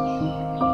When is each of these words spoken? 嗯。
嗯。 0.00 0.69